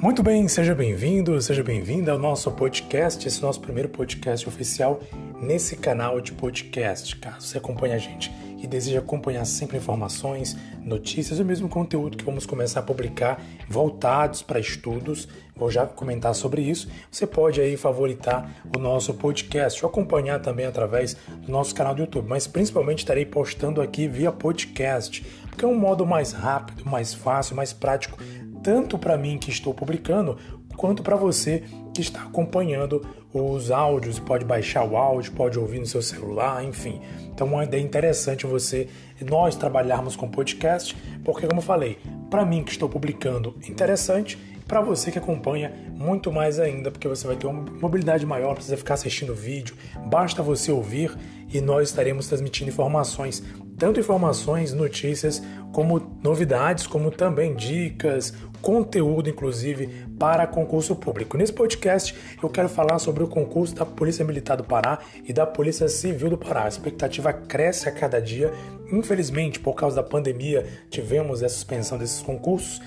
Muito 0.00 0.22
bem, 0.22 0.48
seja 0.48 0.74
bem-vindo, 0.74 1.38
seja 1.42 1.62
bem-vinda 1.62 2.12
ao 2.12 2.18
nosso 2.18 2.50
podcast, 2.52 3.28
esse 3.28 3.42
nosso 3.42 3.60
primeiro 3.60 3.90
podcast 3.90 4.48
oficial 4.48 4.98
nesse 5.42 5.76
canal 5.76 6.22
de 6.22 6.32
podcast. 6.32 7.14
Caso 7.16 7.46
você 7.46 7.58
acompanhe 7.58 7.92
a 7.92 7.98
gente 7.98 8.32
e 8.62 8.66
deseja 8.66 9.00
acompanhar 9.00 9.44
sempre 9.44 9.76
informações, 9.76 10.56
notícias 10.82 11.38
e 11.38 11.42
o 11.42 11.44
mesmo 11.44 11.68
conteúdo 11.68 12.16
que 12.16 12.24
vamos 12.24 12.46
começar 12.46 12.80
a 12.80 12.82
publicar 12.82 13.42
voltados 13.68 14.40
para 14.40 14.58
estudos, 14.58 15.28
vou 15.54 15.70
já 15.70 15.84
comentar 15.84 16.34
sobre 16.34 16.62
isso. 16.62 16.88
Você 17.10 17.26
pode 17.26 17.60
aí 17.60 17.76
favoritar 17.76 18.50
o 18.74 18.78
nosso 18.78 19.12
podcast 19.12 19.84
ou 19.84 19.90
acompanhar 19.90 20.40
também 20.40 20.64
através 20.64 21.14
do 21.42 21.52
nosso 21.52 21.74
canal 21.74 21.94
do 21.94 22.00
YouTube, 22.00 22.26
mas 22.26 22.46
principalmente 22.46 23.00
estarei 23.00 23.26
postando 23.26 23.82
aqui 23.82 24.08
via 24.08 24.32
podcast, 24.32 25.22
porque 25.50 25.62
é 25.62 25.68
um 25.68 25.78
modo 25.78 26.06
mais 26.06 26.32
rápido, 26.32 26.88
mais 26.88 27.12
fácil, 27.12 27.54
mais 27.54 27.74
prático 27.74 28.18
tanto 28.62 28.98
para 28.98 29.16
mim 29.16 29.38
que 29.38 29.50
estou 29.50 29.72
publicando, 29.74 30.36
quanto 30.76 31.02
para 31.02 31.16
você 31.16 31.62
que 31.94 32.00
está 32.00 32.22
acompanhando 32.22 33.06
os 33.32 33.70
áudios, 33.70 34.18
pode 34.18 34.44
baixar 34.44 34.84
o 34.84 34.96
áudio, 34.96 35.32
pode 35.32 35.58
ouvir 35.58 35.78
no 35.78 35.86
seu 35.86 36.02
celular, 36.02 36.64
enfim. 36.64 37.00
Então 37.32 37.46
é 37.48 37.50
uma 37.50 37.64
ideia 37.64 37.82
interessante 37.82 38.46
você 38.46 38.88
nós 39.20 39.54
trabalharmos 39.54 40.16
com 40.16 40.28
podcast, 40.28 40.96
porque 41.24 41.46
como 41.46 41.60
eu 41.60 41.64
falei, 41.64 41.98
para 42.30 42.44
mim 42.44 42.64
que 42.64 42.70
estou 42.70 42.88
publicando, 42.88 43.54
interessante, 43.68 44.38
para 44.66 44.80
você 44.80 45.10
que 45.10 45.18
acompanha, 45.18 45.72
muito 45.96 46.30
mais 46.30 46.60
ainda, 46.60 46.90
porque 46.90 47.08
você 47.08 47.26
vai 47.26 47.36
ter 47.36 47.46
uma 47.46 47.62
mobilidade 47.80 48.24
maior, 48.24 48.54
precisa 48.54 48.76
ficar 48.76 48.94
assistindo 48.94 49.34
vídeo, 49.34 49.74
basta 50.06 50.42
você 50.42 50.70
ouvir 50.70 51.16
e 51.52 51.60
nós 51.60 51.88
estaremos 51.88 52.28
transmitindo 52.28 52.70
informações 52.70 53.42
tanto 53.80 53.98
informações, 53.98 54.74
notícias, 54.74 55.42
como 55.72 56.18
novidades, 56.22 56.86
como 56.86 57.10
também 57.10 57.54
dicas, 57.54 58.34
conteúdo, 58.60 59.30
inclusive, 59.30 59.86
para 60.18 60.46
concurso 60.46 60.94
público. 60.94 61.38
Nesse 61.38 61.54
podcast, 61.54 62.14
eu 62.42 62.50
quero 62.50 62.68
falar 62.68 62.98
sobre 62.98 63.24
o 63.24 63.26
concurso 63.26 63.74
da 63.74 63.86
Polícia 63.86 64.22
Militar 64.22 64.58
do 64.58 64.64
Pará 64.64 64.98
e 65.26 65.32
da 65.32 65.46
Polícia 65.46 65.88
Civil 65.88 66.28
do 66.28 66.36
Pará. 66.36 66.64
A 66.64 66.68
expectativa 66.68 67.32
cresce 67.32 67.88
a 67.88 67.92
cada 67.92 68.20
dia. 68.20 68.52
Infelizmente, 68.92 69.58
por 69.58 69.72
causa 69.72 69.96
da 69.96 70.02
pandemia, 70.02 70.66
tivemos 70.90 71.42
a 71.42 71.48
suspensão 71.48 71.96
desses 71.96 72.20
concursos. 72.20 72.82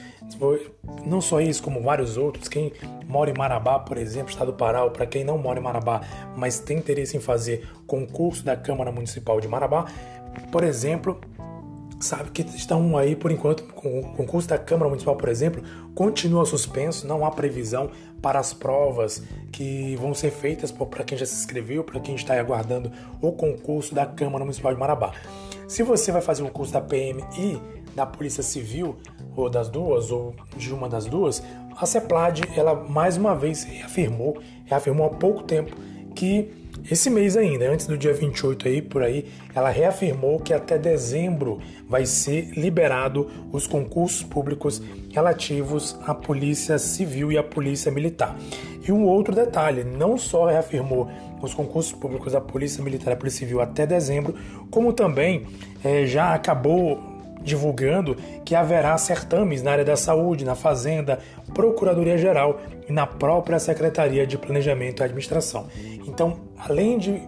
Não 1.06 1.22
só 1.22 1.42
isso, 1.42 1.64
como 1.64 1.82
vários 1.82 2.18
outros. 2.18 2.48
Quem 2.48 2.72
mora 3.08 3.32
em 3.32 3.34
Marabá, 3.36 3.80
por 3.80 3.98
exemplo, 3.98 4.30
estado 4.30 4.52
do 4.52 4.58
Pará, 4.58 4.84
ou 4.84 4.92
para 4.92 5.08
quem 5.08 5.24
não 5.24 5.40
mora 5.40 5.60
em 5.60 5.64
Marabá, 5.64 6.02
mas 6.38 6.60
tem 6.60 6.78
interesse 6.78 7.18
em 7.18 7.20
fazer 7.20 7.68
concurso 7.88 8.44
da 8.46 8.56
Câmara 8.56 8.92
Municipal 8.92 9.42
de 9.42 9.48
Marabá, 9.48 9.86
por 10.52 10.64
exemplo, 10.64 11.20
sabe 12.00 12.32
que 12.32 12.42
estão 12.56 12.98
aí 12.98 13.16
por 13.16 13.32
enquanto 13.32 13.64
com 13.74 14.00
o 14.00 14.04
concurso 14.14 14.48
da 14.48 14.58
Câmara 14.58 14.90
Municipal, 14.90 15.16
por 15.16 15.30
exemplo, 15.30 15.64
continua 15.96 16.46
suspenso, 16.46 17.08
não 17.08 17.26
há 17.26 17.32
previsão 17.32 17.90
para 18.22 18.40
as 18.40 18.54
provas 18.54 19.24
que 19.52 19.96
vão 19.98 20.14
ser 20.14 20.32
feitas 20.32 20.72
para 20.72 21.04
quem 21.04 21.18
já 21.18 21.26
se 21.26 21.36
inscreveu, 21.36 21.84
para 21.84 22.00
quem 22.00 22.16
está 22.16 22.40
aguardando 22.40 22.92
o 23.22 23.32
concurso 23.32 23.94
da 23.94 24.06
Câmara 24.06 24.44
Municipal 24.44 24.74
de 24.74 24.80
Marabá. 24.80 25.14
Se 25.68 25.84
você 25.84 26.12
vai 26.12 26.22
fazer 26.22 26.44
o 26.44 26.48
concurso 26.48 26.74
da 26.74 26.82
PM 26.82 27.24
e 27.38 27.60
da 27.96 28.06
Polícia 28.06 28.44
Civil, 28.44 28.96
ou 29.36 29.50
das 29.50 29.70
duas, 29.70 30.12
ou 30.12 30.34
de 30.56 30.74
uma 30.74 30.88
das 30.90 31.06
duas, 31.06 31.44
a 31.76 31.86
CEPLAD, 31.86 32.44
ela 32.56 32.76
mais 32.76 33.18
uma 33.18 33.36
vez 33.36 33.64
reafirmou, 33.64 34.38
reafirmou 34.66 35.08
há 35.08 35.10
pouco 35.10 35.44
tempo 35.44 35.76
que 36.16 36.63
esse 36.92 37.10
mês 37.10 37.38
ainda, 37.38 37.72
antes 37.72 37.88
do 37.88 37.98
dia 37.98 38.14
28 38.14 38.68
aí, 38.68 38.82
por 38.82 39.02
aí, 39.02 39.26
ela 39.56 39.70
reafirmou 39.70 40.40
que 40.40 40.54
até 40.54 40.78
dezembro 40.78 41.60
vai 41.88 42.06
ser 42.06 42.52
liberado 42.58 43.30
os 43.52 43.66
concursos 43.66 44.22
públicos 44.22 44.82
relativos 45.12 45.98
à 46.06 46.14
Polícia 46.14 46.78
Civil 46.78 47.32
e 47.32 47.38
à 47.38 47.44
Polícia 47.44 47.90
Militar. 47.92 48.36
E 48.86 48.92
um 48.92 49.06
outro 49.06 49.34
detalhe, 49.34 49.84
não 49.84 50.18
só 50.18 50.46
reafirmou 50.46 51.10
os 51.42 51.54
concursos 51.54 51.94
públicos 51.94 52.34
da 52.34 52.42
Polícia 52.42 52.84
Militar 52.84 53.12
e 53.12 53.16
da 53.16 53.20
Polícia 53.20 53.40
Civil 53.40 53.62
até 53.62 53.86
dezembro, 53.86 54.36
como 54.70 54.92
também 54.92 55.46
é, 55.84 56.06
já 56.06 56.34
acabou 56.34 57.14
divulgando 57.44 58.16
que 58.46 58.56
haverá 58.56 58.98
certames 58.98 59.62
na 59.62 59.72
área 59.72 59.86
da 59.86 59.96
saúde, 59.96 60.46
na 60.46 60.56
Fazenda, 60.56 61.20
Procuradoria-Geral 61.54 62.60
e 62.88 62.94
na 62.94 63.06
própria 63.06 63.60
Secretaria 63.60 64.26
de 64.26 64.38
Planejamento 64.38 65.02
e 65.02 65.04
Administração. 65.04 65.68
Então, 66.08 66.38
além 66.68 66.98
de, 66.98 67.22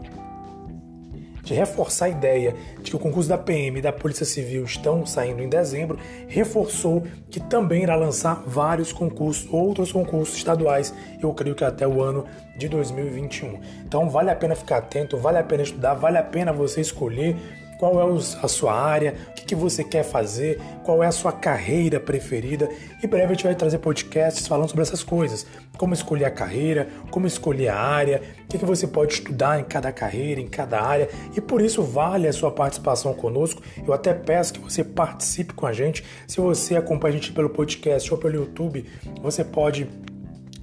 de 1.44 1.54
reforçar 1.54 2.06
a 2.06 2.10
ideia 2.10 2.56
de 2.82 2.90
que 2.90 2.96
o 2.96 3.00
concurso 3.00 3.30
da 3.30 3.38
PM 3.38 3.80
e 3.80 3.82
da 3.82 3.92
Polícia 3.92 4.26
Civil 4.26 4.64
estão 4.64 5.06
saindo 5.06 5.42
em 5.42 5.50
dezembro, 5.50 5.98
reforçou 6.28 7.04
que 7.30 7.40
também 7.40 7.84
irá 7.84 7.96
lançar 7.96 8.42
vários 8.48 8.94
concursos, 8.94 9.48
outros 9.52 9.92
concursos 9.92 10.38
estaduais, 10.38 10.94
eu 11.22 11.34
creio 11.34 11.56
que 11.56 11.64
até 11.64 11.88
o 11.88 12.02
ano 12.02 12.26
de 12.58 12.68
2021. 12.68 13.60
Então, 13.86 14.10
vale 14.10 14.32
a 14.32 14.36
pena 14.36 14.56
ficar 14.56 14.78
atento, 14.78 15.18
vale 15.18 15.38
a 15.38 15.44
pena 15.44 15.64
estudar, 15.64 15.94
vale 15.94 16.18
a 16.18 16.24
pena 16.24 16.54
você 16.54 16.82
escolher 16.82 17.36
qual 17.78 18.00
é 18.00 18.20
a 18.42 18.48
sua 18.48 18.74
área, 18.74 19.16
o 19.30 19.46
que 19.46 19.56
você 19.56 19.84
quer 19.84 20.04
fazer, 20.04 20.60
qual 20.84 21.04
é 21.04 21.08
a 21.08 21.12
sua 21.12 21.32
carreira 21.32 22.00
preferida. 22.00 22.70
Em 23.04 23.08
breve 23.08 23.26
a 23.26 23.36
gente 23.36 23.44
vai 23.44 23.56
trazer 23.56 23.80
podcasts 23.80 24.48
falando 24.48 24.70
sobre 24.70 24.82
essas 24.82 25.04
coisas, 25.04 25.46
como 25.78 25.94
escolher 25.94 26.26
a 26.26 26.32
carreira, 26.32 26.88
como 27.12 27.28
escolher 27.28 27.70
a 27.70 27.78
área, 27.78 28.22
o 28.44 28.48
que 28.48 28.66
você 28.66 28.88
pode 28.88 29.14
estudar 29.14 29.60
em 29.60 29.64
cada 29.64 29.92
carreira, 29.92 30.42
em 30.42 30.48
cada 30.48 30.82
área, 30.82 31.10
e 31.36 31.42
por 31.42 31.62
isso 31.62 31.84
vale 31.84 32.28
a 32.28 32.34
sua 32.34 32.52
participação 32.52 33.14
conosco. 33.14 33.62
Eu 33.86 33.94
até 33.94 34.14
peço 34.14 34.54
que 34.54 34.60
você 34.60 34.84
participe 34.84 35.54
com 35.54 35.68
a 35.68 35.74
gente. 35.74 36.04
Se 36.28 36.40
você 36.40 36.76
acompanha 36.76 37.16
a 37.16 37.18
gente 37.18 37.32
pelo 37.32 37.50
podcast 37.50 38.12
ou 38.12 38.18
pelo 38.18 38.36
YouTube, 38.36 38.86
você 39.22 39.44
pode 39.44 39.88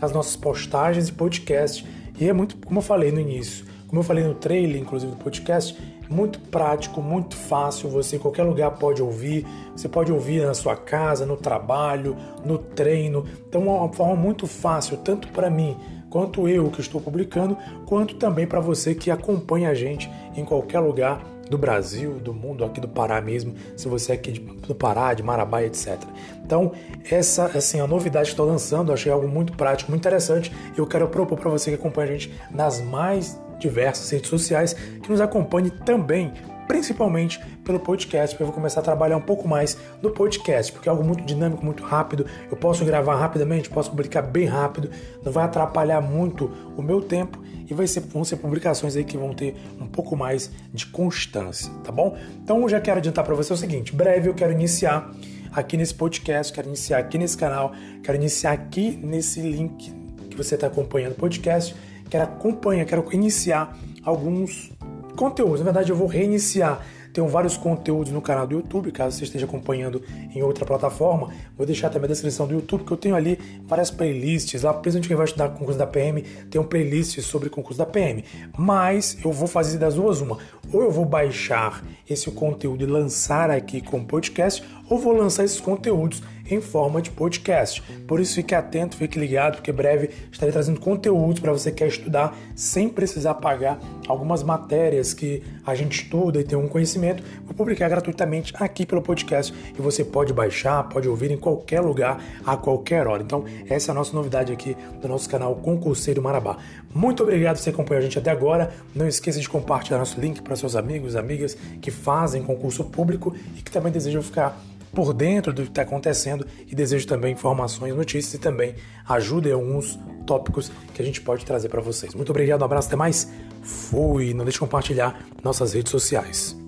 as 0.00 0.12
nossas 0.12 0.36
postagens 0.36 1.08
e 1.08 1.12
podcast. 1.12 1.86
E 2.18 2.28
é 2.28 2.32
muito, 2.32 2.56
como 2.56 2.78
eu 2.78 2.82
falei 2.82 3.10
no 3.10 3.20
início, 3.20 3.64
como 3.88 4.00
eu 4.00 4.04
falei 4.04 4.24
no 4.24 4.34
trailer, 4.34 4.80
inclusive, 4.80 5.12
do 5.12 5.18
podcast, 5.18 5.76
muito 6.08 6.38
prático, 6.38 7.00
muito 7.00 7.36
fácil. 7.36 7.88
Você 7.90 8.16
em 8.16 8.18
qualquer 8.18 8.44
lugar 8.44 8.72
pode 8.72 9.02
ouvir. 9.02 9.46
Você 9.74 9.88
pode 9.88 10.12
ouvir 10.12 10.44
na 10.44 10.54
sua 10.54 10.76
casa, 10.76 11.26
no 11.26 11.36
trabalho, 11.36 12.16
no 12.44 12.58
treino. 12.58 13.24
Então, 13.48 13.62
é 13.62 13.70
uma 13.70 13.92
forma 13.92 14.16
muito 14.16 14.46
fácil, 14.46 14.96
tanto 14.98 15.28
para 15.28 15.50
mim 15.50 15.76
quanto 16.10 16.48
eu 16.48 16.70
que 16.70 16.80
estou 16.80 17.00
publicando, 17.00 17.58
quanto 17.86 18.14
também 18.14 18.46
para 18.46 18.60
você 18.60 18.94
que 18.94 19.10
acompanha 19.10 19.70
a 19.70 19.74
gente 19.74 20.08
em 20.36 20.44
qualquer 20.44 20.78
lugar 20.78 21.33
do 21.48 21.58
Brasil, 21.58 22.14
do 22.14 22.32
mundo, 22.32 22.64
aqui 22.64 22.80
do 22.80 22.88
Pará 22.88 23.20
mesmo, 23.20 23.54
se 23.76 23.88
você 23.88 24.12
é 24.12 24.14
aqui 24.14 24.32
de, 24.32 24.40
do 24.40 24.74
Pará, 24.74 25.14
de 25.14 25.22
Marabá, 25.22 25.62
etc. 25.62 25.98
Então, 26.44 26.72
essa 27.10 27.46
assim, 27.56 27.80
a 27.80 27.86
novidade 27.86 28.26
que 28.26 28.32
estou 28.32 28.46
lançando, 28.46 28.92
achei 28.92 29.10
algo 29.12 29.28
muito 29.28 29.52
prático, 29.54 29.90
muito 29.90 30.02
interessante. 30.02 30.52
Eu 30.76 30.86
quero 30.86 31.08
propor 31.08 31.38
para 31.38 31.50
você 31.50 31.70
que 31.70 31.76
acompanha 31.76 32.08
a 32.08 32.12
gente 32.12 32.34
nas 32.50 32.80
mais 32.80 33.38
diversas 33.58 34.10
redes 34.10 34.28
sociais, 34.28 34.74
que 34.74 35.10
nos 35.10 35.20
acompanhe 35.20 35.70
também 35.70 36.32
principalmente 36.66 37.38
pelo 37.64 37.78
podcast, 37.80 38.34
porque 38.34 38.42
eu 38.42 38.46
vou 38.46 38.54
começar 38.54 38.80
a 38.80 38.82
trabalhar 38.82 39.16
um 39.16 39.22
pouco 39.22 39.46
mais 39.46 39.76
no 40.02 40.10
podcast, 40.10 40.72
porque 40.72 40.88
é 40.88 40.90
algo 40.90 41.04
muito 41.04 41.24
dinâmico, 41.24 41.64
muito 41.64 41.82
rápido. 41.82 42.26
Eu 42.50 42.56
posso 42.56 42.84
gravar 42.84 43.16
rapidamente, 43.16 43.70
posso 43.70 43.90
publicar 43.90 44.22
bem 44.22 44.46
rápido, 44.46 44.90
não 45.24 45.32
vai 45.32 45.44
atrapalhar 45.44 46.00
muito 46.00 46.50
o 46.76 46.82
meu 46.82 47.00
tempo 47.00 47.42
e 47.68 47.72
vai 47.72 47.86
ser, 47.86 48.00
vão 48.00 48.24
ser 48.24 48.36
publicações 48.36 48.96
aí 48.96 49.04
que 49.04 49.16
vão 49.16 49.32
ter 49.32 49.56
um 49.80 49.86
pouco 49.86 50.16
mais 50.16 50.50
de 50.72 50.86
constância, 50.86 51.72
tá 51.82 51.90
bom? 51.90 52.16
Então 52.42 52.60
eu 52.62 52.68
já 52.68 52.80
quero 52.80 52.98
adiantar 52.98 53.24
para 53.24 53.34
você 53.34 53.52
o 53.52 53.56
seguinte: 53.56 53.94
breve 53.94 54.28
eu 54.28 54.34
quero 54.34 54.52
iniciar 54.52 55.10
aqui 55.52 55.76
nesse 55.76 55.94
podcast, 55.94 56.52
quero 56.52 56.68
iniciar 56.68 56.98
aqui 56.98 57.18
nesse 57.18 57.36
canal, 57.36 57.72
quero 58.02 58.16
iniciar 58.16 58.52
aqui 58.52 58.98
nesse 59.02 59.40
link 59.40 59.92
que 60.30 60.36
você 60.36 60.56
está 60.56 60.66
acompanhando 60.66 61.12
o 61.12 61.16
podcast 61.16 61.74
quero 62.14 62.24
acompanhar, 62.24 62.84
quero 62.84 63.04
iniciar 63.12 63.76
alguns 64.04 64.70
conteúdos. 65.14 65.60
Na 65.60 65.64
verdade, 65.64 65.90
eu 65.90 65.96
vou 65.96 66.06
reiniciar. 66.06 66.84
Tenho 67.14 67.28
vários 67.28 67.56
conteúdos 67.56 68.10
no 68.10 68.20
canal 68.20 68.44
do 68.44 68.56
YouTube, 68.56 68.90
caso 68.90 69.16
você 69.16 69.22
esteja 69.22 69.44
acompanhando 69.46 70.02
em 70.34 70.42
outra 70.42 70.66
plataforma. 70.66 71.32
Vou 71.56 71.64
deixar 71.64 71.88
também 71.88 72.06
a 72.06 72.12
descrição 72.12 72.44
do 72.44 72.54
YouTube, 72.54 72.82
que 72.82 72.90
eu 72.90 72.96
tenho 72.96 73.14
ali 73.14 73.38
várias 73.68 73.88
playlists. 73.88 74.64
Lá, 74.64 74.74
principalmente 74.74 75.06
quem 75.06 75.16
vai 75.16 75.24
estudar 75.24 75.50
concurso 75.50 75.78
da 75.78 75.86
PM, 75.86 76.22
tem 76.50 76.60
um 76.60 76.64
playlist 76.64 77.20
sobre 77.20 77.48
concurso 77.48 77.78
da 77.78 77.86
PM. 77.86 78.24
Mas 78.58 79.16
eu 79.24 79.30
vou 79.30 79.46
fazer 79.46 79.78
das 79.78 79.94
duas 79.94 80.20
uma. 80.20 80.38
Ou 80.72 80.82
eu 80.82 80.90
vou 80.90 81.04
baixar 81.04 81.84
esse 82.10 82.28
conteúdo 82.32 82.82
e 82.82 82.86
lançar 82.86 83.48
aqui 83.48 83.80
como 83.80 84.04
podcast, 84.04 84.64
ou 84.90 84.98
vou 84.98 85.12
lançar 85.12 85.44
esses 85.44 85.60
conteúdos 85.60 86.20
em 86.50 86.60
forma 86.60 87.00
de 87.00 87.10
podcast. 87.10 87.82
Por 88.06 88.20
isso 88.20 88.34
fique 88.34 88.54
atento, 88.54 88.96
fique 88.96 89.18
ligado, 89.18 89.56
porque 89.56 89.72
breve 89.72 90.10
estarei 90.30 90.52
trazendo 90.52 90.80
conteúdos 90.80 91.40
para 91.40 91.52
você 91.52 91.70
que 91.70 91.78
quer 91.78 91.88
estudar 91.88 92.36
sem 92.54 92.88
precisar 92.88 93.34
pagar 93.34 93.78
algumas 94.06 94.42
matérias 94.42 95.14
que 95.14 95.42
a 95.64 95.74
gente 95.74 96.02
estuda 96.02 96.40
e 96.40 96.44
tem 96.44 96.58
um 96.58 96.68
conhecimento. 97.04 97.22
Vou 97.44 97.54
publicar 97.54 97.88
gratuitamente 97.88 98.52
aqui 98.56 98.86
pelo 98.86 99.02
podcast 99.02 99.52
e 99.76 99.80
você 99.80 100.04
pode 100.04 100.32
baixar, 100.32 100.82
pode 100.84 101.08
ouvir 101.08 101.30
em 101.30 101.36
qualquer 101.36 101.80
lugar, 101.80 102.22
a 102.44 102.56
qualquer 102.56 103.06
hora. 103.06 103.22
Então, 103.22 103.44
essa 103.68 103.90
é 103.90 103.92
a 103.92 103.94
nossa 103.94 104.14
novidade 104.14 104.52
aqui 104.52 104.76
do 105.00 105.08
nosso 105.08 105.28
canal 105.28 105.54
Concurseiro 105.56 106.22
Marabá. 106.22 106.56
Muito 106.94 107.22
obrigado 107.22 107.56
por 107.56 107.62
você 107.62 107.70
acompanhar 107.70 108.00
a 108.00 108.02
gente 108.02 108.18
até 108.18 108.30
agora. 108.30 108.72
Não 108.94 109.06
esqueça 109.06 109.40
de 109.40 109.48
compartilhar 109.48 109.98
nosso 109.98 110.20
link 110.20 110.40
para 110.42 110.56
seus 110.56 110.74
amigos, 110.74 111.16
amigas 111.16 111.56
que 111.80 111.90
fazem 111.90 112.42
concurso 112.42 112.84
público 112.84 113.34
e 113.56 113.62
que 113.62 113.70
também 113.70 113.92
desejam 113.92 114.22
ficar 114.22 114.58
por 114.94 115.12
dentro 115.12 115.52
do 115.52 115.62
que 115.62 115.68
está 115.68 115.82
acontecendo 115.82 116.46
e 116.70 116.74
desejo 116.74 117.06
também 117.06 117.32
informações, 117.32 117.94
notícias 117.94 118.34
e 118.34 118.38
também 118.38 118.76
ajuda 119.08 119.48
em 119.48 119.52
alguns 119.52 119.98
tópicos 120.24 120.70
que 120.94 121.02
a 121.02 121.04
gente 121.04 121.20
pode 121.20 121.44
trazer 121.44 121.68
para 121.68 121.80
vocês. 121.80 122.14
Muito 122.14 122.30
obrigado, 122.30 122.62
um 122.62 122.64
abraço, 122.64 122.86
até 122.86 122.96
mais. 122.96 123.28
Fui. 123.62 124.32
Não 124.32 124.44
deixe 124.44 124.56
de 124.56 124.60
compartilhar 124.60 125.26
nossas 125.42 125.72
redes 125.72 125.90
sociais. 125.90 126.63